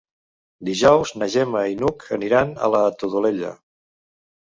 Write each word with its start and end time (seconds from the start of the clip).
Dijous 0.69 1.11
na 1.19 1.27
Gemma 1.35 1.63
i 1.75 1.79
n'Hug 1.83 2.07
aniran 2.19 2.57
a 2.57 2.73
la 2.79 2.85
Todolella. 3.01 3.57